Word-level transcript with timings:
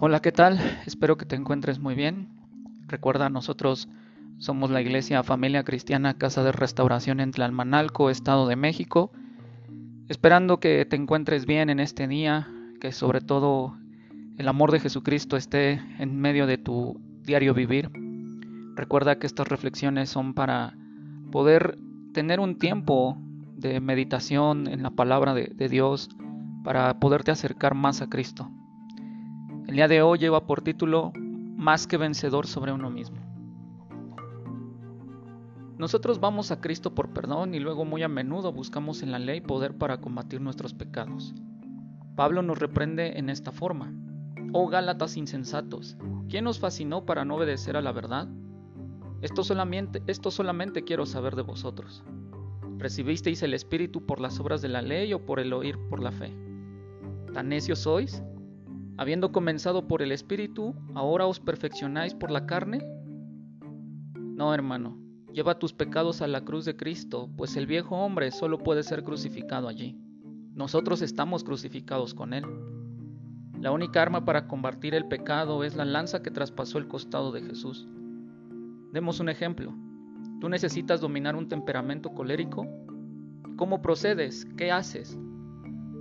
Hola, 0.00 0.20
¿qué 0.20 0.30
tal? 0.30 0.60
Espero 0.86 1.16
que 1.16 1.26
te 1.26 1.34
encuentres 1.34 1.80
muy 1.80 1.96
bien. 1.96 2.28
Recuerda, 2.86 3.30
nosotros 3.30 3.88
somos 4.38 4.70
la 4.70 4.80
Iglesia 4.80 5.24
Familia 5.24 5.64
Cristiana 5.64 6.14
Casa 6.14 6.44
de 6.44 6.52
Restauración 6.52 7.18
en 7.18 7.32
Tlalmanalco, 7.32 8.08
Estado 8.08 8.46
de 8.46 8.54
México. 8.54 9.10
Esperando 10.08 10.60
que 10.60 10.84
te 10.84 10.94
encuentres 10.94 11.46
bien 11.46 11.68
en 11.68 11.80
este 11.80 12.06
día, 12.06 12.46
que 12.80 12.92
sobre 12.92 13.20
todo 13.20 13.76
el 14.36 14.46
amor 14.46 14.70
de 14.70 14.78
Jesucristo 14.78 15.36
esté 15.36 15.82
en 15.98 16.20
medio 16.20 16.46
de 16.46 16.58
tu 16.58 17.00
diario 17.24 17.52
vivir. 17.52 17.90
Recuerda 18.76 19.18
que 19.18 19.26
estas 19.26 19.48
reflexiones 19.48 20.10
son 20.10 20.32
para 20.32 20.76
poder 21.32 21.76
tener 22.14 22.38
un 22.38 22.56
tiempo 22.56 23.18
de 23.56 23.80
meditación 23.80 24.68
en 24.68 24.84
la 24.84 24.90
palabra 24.90 25.34
de, 25.34 25.50
de 25.52 25.68
Dios, 25.68 26.08
para 26.62 27.00
poderte 27.00 27.32
acercar 27.32 27.74
más 27.74 28.00
a 28.00 28.08
Cristo. 28.08 28.48
El 29.68 29.74
día 29.74 29.86
de 29.86 30.00
hoy 30.00 30.18
lleva 30.18 30.46
por 30.46 30.62
título 30.62 31.12
Más 31.14 31.86
que 31.86 31.98
vencedor 31.98 32.46
sobre 32.46 32.72
uno 32.72 32.88
mismo. 32.88 33.18
Nosotros 35.76 36.20
vamos 36.20 36.50
a 36.50 36.62
Cristo 36.62 36.94
por 36.94 37.10
perdón 37.10 37.54
y 37.54 37.60
luego 37.60 37.84
muy 37.84 38.02
a 38.02 38.08
menudo 38.08 38.50
buscamos 38.50 39.02
en 39.02 39.12
la 39.12 39.18
ley 39.18 39.42
poder 39.42 39.76
para 39.76 40.00
combatir 40.00 40.40
nuestros 40.40 40.72
pecados. 40.72 41.34
Pablo 42.16 42.40
nos 42.40 42.58
reprende 42.58 43.18
en 43.18 43.28
esta 43.28 43.52
forma. 43.52 43.92
Oh 44.54 44.68
Gálatas 44.68 45.18
insensatos, 45.18 45.98
¿quién 46.30 46.46
os 46.46 46.58
fascinó 46.58 47.04
para 47.04 47.26
no 47.26 47.36
obedecer 47.36 47.76
a 47.76 47.82
la 47.82 47.92
verdad? 47.92 48.26
Esto 49.20 49.44
solamente, 49.44 50.02
esto 50.06 50.30
solamente 50.30 50.82
quiero 50.82 51.04
saber 51.04 51.36
de 51.36 51.42
vosotros. 51.42 52.02
¿Recibisteis 52.78 53.42
el 53.42 53.52
Espíritu 53.52 54.06
por 54.06 54.18
las 54.18 54.40
obras 54.40 54.62
de 54.62 54.68
la 54.68 54.80
ley 54.80 55.12
o 55.12 55.26
por 55.26 55.40
el 55.40 55.52
oír 55.52 55.76
por 55.90 56.02
la 56.02 56.10
fe? 56.10 56.32
¿Tan 57.34 57.50
necios 57.50 57.80
sois? 57.80 58.22
Habiendo 58.98 59.30
comenzado 59.30 59.86
por 59.86 60.02
el 60.02 60.10
Espíritu, 60.10 60.74
¿ahora 60.96 61.26
os 61.26 61.38
perfeccionáis 61.38 62.14
por 62.14 62.32
la 62.32 62.46
carne? 62.46 62.84
No, 64.12 64.52
hermano, 64.52 64.98
lleva 65.32 65.60
tus 65.60 65.72
pecados 65.72 66.20
a 66.20 66.26
la 66.26 66.44
cruz 66.44 66.64
de 66.64 66.76
Cristo, 66.76 67.30
pues 67.36 67.56
el 67.56 67.68
viejo 67.68 67.96
hombre 67.96 68.32
solo 68.32 68.58
puede 68.58 68.82
ser 68.82 69.04
crucificado 69.04 69.68
allí. 69.68 69.96
Nosotros 70.52 71.00
estamos 71.00 71.44
crucificados 71.44 72.12
con 72.12 72.34
él. 72.34 72.44
La 73.60 73.70
única 73.70 74.02
arma 74.02 74.24
para 74.24 74.48
combatir 74.48 74.96
el 74.96 75.06
pecado 75.06 75.62
es 75.62 75.76
la 75.76 75.84
lanza 75.84 76.20
que 76.20 76.32
traspasó 76.32 76.78
el 76.78 76.88
costado 76.88 77.30
de 77.30 77.42
Jesús. 77.42 77.86
Demos 78.92 79.20
un 79.20 79.28
ejemplo. 79.28 79.72
¿Tú 80.40 80.48
necesitas 80.48 81.00
dominar 81.00 81.36
un 81.36 81.48
temperamento 81.48 82.10
colérico? 82.10 82.66
¿Cómo 83.56 83.80
procedes? 83.80 84.44
¿Qué 84.56 84.72
haces? 84.72 85.16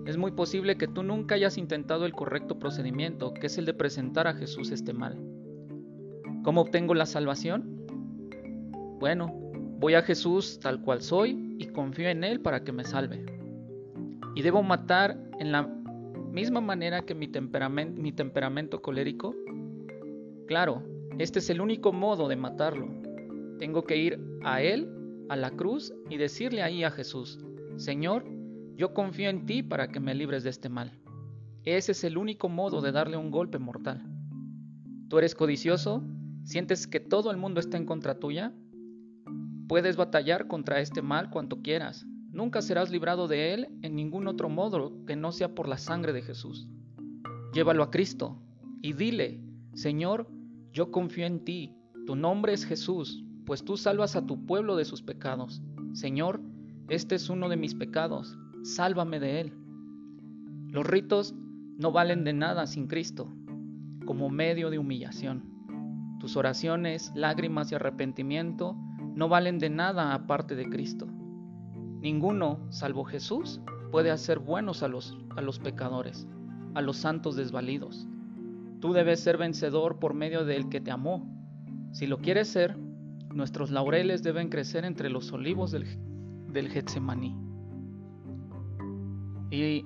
Es 0.07 0.15
muy 0.15 0.31
posible 0.31 0.77
que 0.77 0.87
tú 0.87 1.03
nunca 1.03 1.35
hayas 1.35 1.57
intentado 1.57 2.05
el 2.05 2.13
correcto 2.13 2.57
procedimiento, 2.57 3.33
que 3.33 3.47
es 3.47 3.57
el 3.57 3.65
de 3.65 3.73
presentar 3.73 4.25
a 4.25 4.33
Jesús 4.33 4.71
este 4.71 4.93
mal. 4.93 5.19
¿Cómo 6.43 6.61
obtengo 6.61 6.93
la 6.93 7.05
salvación? 7.05 7.85
Bueno, 8.99 9.27
voy 9.79 9.95
a 9.95 10.01
Jesús 10.03 10.59
tal 10.61 10.81
cual 10.81 11.01
soy 11.01 11.57
y 11.59 11.67
confío 11.67 12.07
en 12.07 12.23
Él 12.23 12.39
para 12.39 12.63
que 12.63 12.71
me 12.71 12.85
salve. 12.85 13.25
¿Y 14.33 14.43
debo 14.43 14.63
matar 14.63 15.17
en 15.39 15.51
la 15.51 15.63
misma 16.31 16.61
manera 16.61 17.01
que 17.01 17.13
mi 17.13 17.27
temperamento, 17.27 18.81
colérico? 18.81 19.35
Claro, 20.47 20.83
este 21.19 21.39
es 21.39 21.49
el 21.49 21.59
único 21.59 21.91
modo 21.91 22.29
de 22.29 22.37
matarlo. 22.37 22.87
Tengo 23.59 23.83
que 23.83 23.97
ir 23.97 24.21
a 24.41 24.61
Él, 24.61 24.89
a 25.27 25.35
la 25.35 25.51
cruz, 25.51 25.93
y 26.09 26.15
decirle 26.15 26.63
ahí 26.63 26.85
a 26.85 26.91
Jesús, 26.91 27.39
Señor, 27.75 28.23
yo 28.77 28.93
confío 28.93 29.29
en 29.29 29.47
ti 29.47 29.63
para 29.63 29.87
que 29.87 29.99
me 29.99 30.13
libres 30.13 30.43
de 30.43 30.51
este 30.51 30.69
mal. 30.69 30.91
Ese 31.63 31.93
es 31.93 32.03
el 32.03 32.15
único 32.15 32.47
modo 32.47 32.79
de 32.79 32.91
darle 32.91 33.17
un 33.17 33.31
golpe 33.31 33.57
mortal. 33.57 34.05
¿Tú 35.09 35.17
eres 35.17 35.33
codicioso? 35.33 36.03
¿Sientes 36.43 36.85
que 36.85 36.99
todo 36.99 37.31
el 37.31 37.37
mundo 37.37 37.59
está 37.59 37.77
en 37.77 37.87
contra 37.87 38.19
tuya? 38.19 38.53
Puedes 39.67 39.97
batallar 39.97 40.47
contra 40.47 40.79
este 40.79 41.01
mal 41.01 41.31
cuanto 41.31 41.63
quieras. 41.63 42.05
Nunca 42.31 42.61
serás 42.61 42.91
librado 42.91 43.27
de 43.27 43.55
él 43.55 43.67
en 43.81 43.95
ningún 43.95 44.27
otro 44.27 44.47
modo 44.47 44.93
que 45.07 45.15
no 45.15 45.31
sea 45.31 45.55
por 45.55 45.67
la 45.67 45.79
sangre 45.79 46.13
de 46.13 46.21
Jesús. 46.21 46.67
Llévalo 47.53 47.81
a 47.81 47.89
Cristo 47.89 48.39
y 48.83 48.93
dile, 48.93 49.41
Señor, 49.73 50.29
yo 50.71 50.91
confío 50.91 51.25
en 51.25 51.43
ti. 51.43 51.75
Tu 52.05 52.15
nombre 52.15 52.53
es 52.53 52.63
Jesús, 52.63 53.23
pues 53.47 53.65
tú 53.65 53.75
salvas 53.75 54.15
a 54.15 54.27
tu 54.27 54.45
pueblo 54.45 54.75
de 54.75 54.85
sus 54.85 55.01
pecados. 55.01 55.63
Señor, 55.93 56.41
este 56.89 57.15
es 57.15 57.29
uno 57.29 57.49
de 57.49 57.57
mis 57.57 57.73
pecados 57.73 58.37
sálvame 58.67 59.19
de 59.19 59.41
él. 59.41 59.53
Los 60.69 60.85
ritos 60.85 61.33
no 61.77 61.91
valen 61.91 62.23
de 62.23 62.33
nada 62.33 62.67
sin 62.67 62.87
Cristo, 62.87 63.29
como 64.05 64.29
medio 64.29 64.69
de 64.69 64.77
humillación. 64.77 65.43
Tus 66.19 66.35
oraciones, 66.35 67.11
lágrimas 67.15 67.71
y 67.71 67.75
arrepentimiento 67.75 68.75
no 69.15 69.29
valen 69.29 69.59
de 69.59 69.69
nada 69.69 70.13
aparte 70.13 70.55
de 70.55 70.69
Cristo. 70.69 71.07
Ninguno, 72.01 72.59
salvo 72.69 73.05
Jesús, 73.05 73.61
puede 73.91 74.11
hacer 74.11 74.39
buenos 74.39 74.83
a 74.83 74.87
los, 74.87 75.15
pecadores, 75.63 76.27
a 76.75 76.81
los 76.81 76.97
santos 76.97 77.35
desvalidos. 77.35 78.07
Tú 78.81 78.93
debes 78.93 79.21
ser 79.21 79.37
vencedor 79.37 79.97
por 79.97 80.13
medio 80.13 80.45
del 80.45 80.69
que 80.69 80.81
te 80.81 80.91
amó. 80.91 81.25
Si 81.91 82.05
lo 82.05 82.19
quieres 82.19 82.49
ser, 82.49 82.77
nuestros 83.33 83.71
laureles 83.71 84.23
deben 84.23 84.49
crecer 84.49 84.83
entre 84.83 85.09
los 85.09 85.31
olivos 85.31 85.71
del, 85.71 85.85
del 86.51 86.69
Getsemaní. 86.69 87.46
Y 89.49 89.85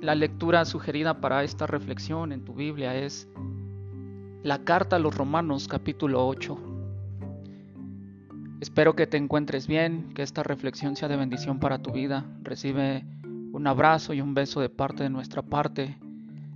la 0.00 0.14
lectura 0.14 0.64
sugerida 0.64 1.20
para 1.20 1.44
esta 1.44 1.66
reflexión 1.66 2.32
en 2.32 2.44
tu 2.44 2.54
Biblia 2.54 2.96
es 2.96 3.28
la 4.42 4.64
carta 4.64 4.96
a 4.96 4.98
los 4.98 5.16
Romanos 5.16 5.68
capítulo 5.68 6.26
8. 6.26 6.58
Espero 8.60 8.96
que 8.96 9.06
te 9.06 9.16
encuentres 9.16 9.68
bien, 9.68 10.12
que 10.14 10.22
esta 10.22 10.42
reflexión 10.42 10.96
sea 10.96 11.08
de 11.08 11.16
bendición 11.16 11.60
para 11.60 11.78
tu 11.78 11.92
vida. 11.92 12.24
Recibe 12.42 13.04
un 13.52 13.66
abrazo 13.66 14.12
y 14.12 14.20
un 14.20 14.34
beso 14.34 14.60
de 14.60 14.70
parte 14.70 15.04
de 15.04 15.10
nuestra 15.10 15.42
parte. 15.42 15.98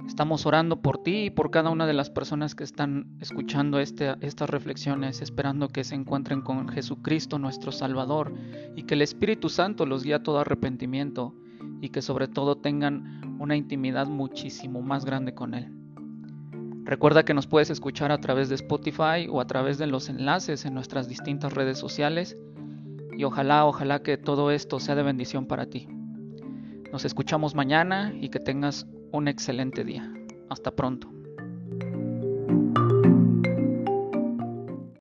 Estamos 0.07 0.45
orando 0.45 0.83
por 0.83 1.03
ti 1.03 1.27
y 1.27 1.31
por 1.31 1.53
cada 1.53 1.71
una 1.71 1.87
de 1.87 1.93
las 1.93 2.11
personas 2.11 2.57
que 2.57 2.65
están 2.65 3.07
escuchando 3.21 3.79
este, 3.79 4.17
estas 4.23 4.51
reflexiones, 4.51 5.21
esperando 5.21 5.69
que 5.69 5.85
se 5.85 5.95
encuentren 5.95 6.41
con 6.41 6.69
Jesucristo 6.69 7.39
nuestro 7.39 7.71
Salvador 7.71 8.33
y 8.75 8.83
que 8.85 8.95
el 8.95 9.03
Espíritu 9.03 9.49
Santo 9.49 9.87
los 9.87 10.03
guíe 10.03 10.15
a 10.15 10.23
todo 10.23 10.41
arrepentimiento 10.41 11.35
y 11.81 11.91
que 11.91 12.03
sobre 12.03 12.29
todo 12.29 12.57
tengan 12.57 13.37
una 13.39 13.57
intimidad 13.57 14.07
muchísimo 14.07 14.83
más 14.83 15.05
grande 15.05 15.35
con 15.35 15.55
Él. 15.55 15.73
Recuerda 16.85 17.25
que 17.25 17.35
nos 17.35 17.47
puedes 17.47 17.71
escuchar 17.71 18.11
a 18.11 18.21
través 18.21 18.49
de 18.49 18.55
Spotify 18.57 19.29
o 19.31 19.41
a 19.41 19.47
través 19.47 19.79
de 19.79 19.87
los 19.87 20.09
enlaces 20.09 20.65
en 20.65 20.75
nuestras 20.75 21.09
distintas 21.09 21.53
redes 21.55 21.79
sociales 21.79 22.37
y 23.17 23.25
ojalá, 23.25 23.67
ojalá 23.67 24.03
que 24.03 24.17
todo 24.17 24.51
esto 24.51 24.81
sea 24.81 24.95
de 24.95 25.03
bendición 25.03 25.47
para 25.47 25.67
ti. 25.67 25.87
Nos 26.93 27.05
escuchamos 27.05 27.55
mañana 27.55 28.13
y 28.21 28.31
que 28.31 28.41
tengas 28.41 28.87
un 29.13 29.29
excelente 29.29 29.85
día. 29.85 30.13
Hasta 30.49 30.73
pronto. 30.73 31.20